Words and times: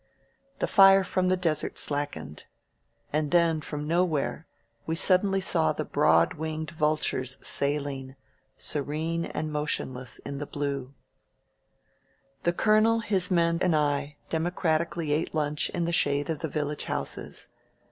The 0.57 0.65
fire 0.65 1.03
from 1.03 1.27
the 1.27 1.37
desert 1.37 1.77
slackened. 1.77 2.45
And 3.13 3.29
then, 3.29 3.61
from 3.61 3.85
nowhere, 3.87 4.47
we 4.87 4.95
sud 4.95 5.21
denly 5.21 5.43
saw 5.43 5.73
the 5.73 5.85
broad 5.85 6.33
winged 6.33 6.71
vultures 6.71 7.37
sailing, 7.47 8.15
serene 8.57 9.25
and 9.25 9.51
motionless, 9.51 10.17
in 10.17 10.39
the 10.39 10.47
blue..•• 10.47 10.85
The 12.41 12.53
Colonel, 12.53 13.01
his 13.01 13.29
men 13.29 13.59
and 13.61 13.75
I 13.75 14.17
democratically 14.27 15.11
ate 15.11 15.35
lunch 15.35 15.69
in 15.69 15.85
the 15.85 15.91
shade 15.91 16.31
of 16.31 16.39
the 16.39 16.47
village 16.49 16.85
houses. 16.85 17.49